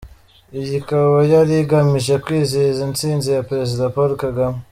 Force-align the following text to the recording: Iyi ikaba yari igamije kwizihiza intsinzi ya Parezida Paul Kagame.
Iyi 0.59 0.73
ikaba 0.81 1.17
yari 1.33 1.55
igamije 1.63 2.13
kwizihiza 2.23 2.81
intsinzi 2.89 3.27
ya 3.31 3.45
Parezida 3.49 3.93
Paul 3.95 4.11
Kagame. 4.23 4.57